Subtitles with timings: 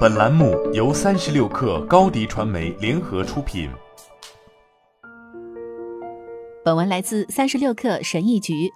[0.00, 3.70] 本栏目由三十六氪高低传媒联合出品。
[6.62, 8.70] 本文来自三十六氪神译局。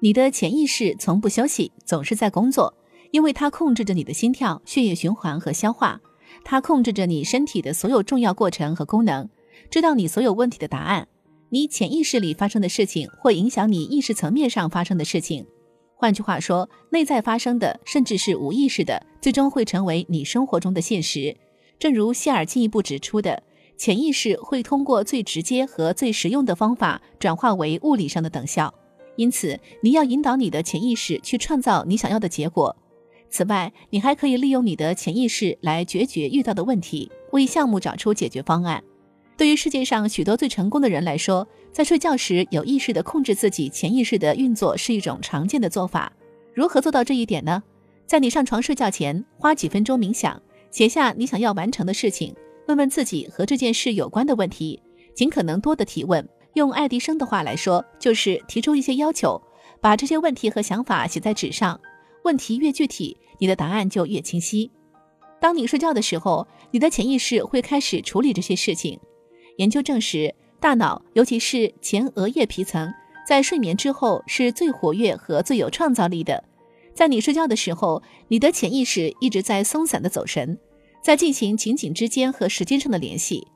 [0.00, 2.72] 你的潜意识从不休息，总是在工作，
[3.10, 6.00] 因为它控制着你的心跳、血液循环和消化，
[6.44, 9.28] 它控制着你身体的所有重要过程和功能，
[9.68, 11.08] 知道你所有问题的答案。
[11.48, 15.46] 你潜意识里发生的事情，会影响你意识层面上发生的事情。
[15.98, 21.34] 换句话说，内在发生的，甚至是无意识的，最终会成为你生活中的现实。
[21.78, 23.42] 正如谢尔进一步指出的，
[23.78, 28.72] 潜意识会通过最直接和最实用的方法转化为物理上的等效。
[29.16, 32.76] 因此，你要引导你的潜意识去创造你想要的结果。
[33.30, 38.84] 此外，你还可以利用你的潜意识来决绝遇到的问题，为项目找出解决方案。
[39.36, 46.10] 对于世界上许多最成功的人来说，在睡觉时有意识地控制自己潜意识的运作是一种常见的做法。
[46.54, 47.62] 如何做到这一点呢？
[48.06, 50.40] 在你上床睡觉前，花几分钟冥想，
[50.70, 52.34] 写下你想要完成的事情，
[52.66, 54.80] 问问自己和这件事有关的问题，
[55.14, 56.26] 尽可能多的提问。
[56.54, 59.38] 用爱迪生的话来说，就是提出一些要求，
[59.82, 61.78] 把这些问题和想法写在纸上。
[62.24, 64.70] 问题越具体，你的答案就越清晰。
[65.38, 68.98] 当你睡觉的时候，你的潜意识会开始处理这些事情。
[69.56, 72.92] 研究证实，大脑，尤其是前额叶皮层，
[73.26, 76.42] 在睡眠之后是最活跃和最有创造力的。
[76.94, 80.58] 在你睡觉的时候，你的潜意识一直在松散的走神，
[81.02, 83.46] 在进行情景之间和时间上的联系。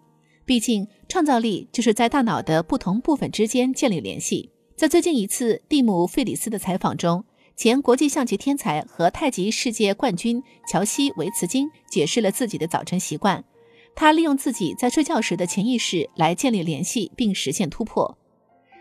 [0.45, 4.51] 毕竟，创造力就是在大脑的不同部分之间建立联系。
[4.77, 7.25] 在最近一次蒂姆·费里斯的采访中，
[7.57, 13.45] 前国际象棋天才和太极世界冠军乔西·维茨金解释了自己的早晨习惯。
[13.95, 18.17] 他利用自己在睡觉时的潜意识来建立联系，并实现突破。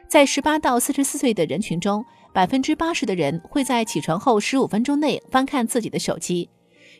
[0.07, 6.49] 在十八到四十四岁的人群中，百分之八十的人会在起床后十五分钟内翻看自己的手机。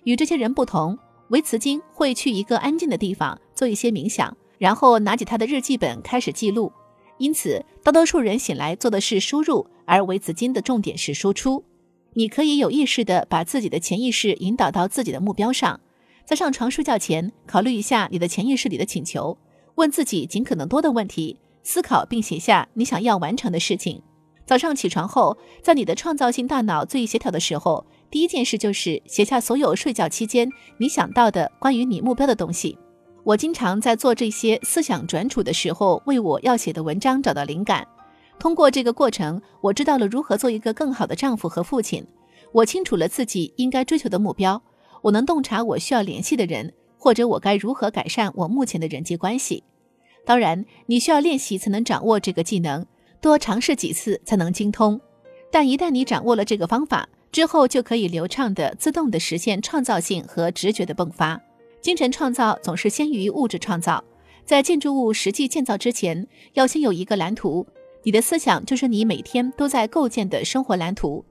[0.04, 0.98] 与这些人不同，
[1.30, 4.36] 维茨金会去一个安静的地方做一些冥想。
[4.58, 6.70] 然后拿起他的日记本开始记录，
[7.18, 11.64] 因此大多数人醒来做的是输入，而维茨金的重点是输出。
[12.14, 15.80] 你可以有意识地把自己的潜意识引导到自己的目标上，
[16.30, 19.36] 在上床睡觉前考虑一下你的潜意识里的请求，
[19.74, 24.00] 问自己尽可能多的问题，思考并写下你想要完成的事情。
[24.46, 30.48] 早上起床后，在你的创造性大脑最协调的时候，第一件事就是写下所有睡觉期间
[30.78, 32.78] 你想到的关于你目标的东西。
[33.24, 37.88] 我经常在做这些思想转储的时候，为我要写的文章找到灵感。
[38.38, 42.06] 通过这个过程，我知道了如何做一个更好的丈夫和父亲。
[42.52, 44.62] 我清楚了自己应该追求的目标。
[45.02, 49.64] 我能洞察我需要联系的人，或者我该如何改善我目前的人际关系。
[50.26, 52.86] 当然，你需要练习才能掌握这个技能，
[53.22, 55.00] 多尝试几次才能精通。
[55.52, 61.42] 但一旦你掌握了这个方法之后，就可以流畅的、自动的实现创造性和直觉的迸发。
[61.82, 64.04] 精神创造总是先于物质创造。
[64.46, 67.66] 在建筑物实际建造之前，要先有一个蓝图。
[68.04, 71.24] 你的思想就是你每天都在构建的生活蓝图。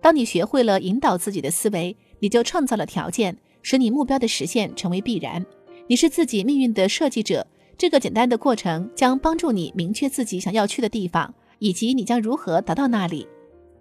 [0.00, 5.44] 当你学会了引导自己的思维，你就创造了条件，使你目标的实现成为必然。
[5.86, 7.46] 你是自己命运的设计者。
[7.78, 13.28] 这个简单的过程将帮助你明确自己想要去的地方，以及你将如何达到那里。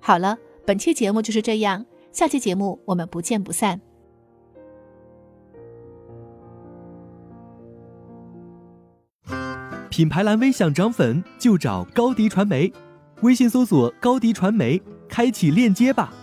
[0.01, 1.85] 好了，本期节目就是这样。
[2.11, 3.79] 下期节目我们不见不散。
[9.89, 12.73] 品牌蓝 V 想涨粉就找高迪传媒，
[13.21, 16.13] 微信搜索高迪传媒，开启链接吧。